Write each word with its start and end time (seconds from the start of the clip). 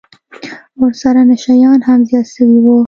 ورسره 0.81 1.21
نشه 1.29 1.53
يان 1.63 1.79
هم 1.87 1.99
زيات 2.09 2.27
سوي 2.33 2.57
وو. 2.63 2.75